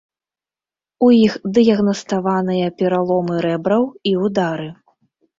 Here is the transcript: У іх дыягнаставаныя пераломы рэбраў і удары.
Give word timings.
У 1.07 1.09
іх 1.15 1.33
дыягнаставаныя 1.57 2.67
пераломы 2.79 3.35
рэбраў 3.47 3.83
і 4.13 4.15
удары. 4.29 4.65